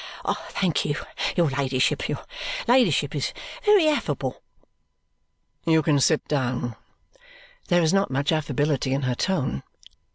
"Thank 0.49 0.83
your 1.35 1.49
ladyship. 1.51 2.09
Your 2.09 2.25
ladyship 2.67 3.13
is 3.13 3.33
very 3.63 3.87
affable." 3.87 4.41
"You 5.63 5.83
can 5.83 5.99
sit 5.99 6.27
down." 6.27 6.75
There 7.67 7.83
is 7.83 7.93
not 7.93 8.09
much 8.09 8.31
affability 8.31 8.95
in 8.95 9.03
her 9.03 9.13
tone. 9.13 9.61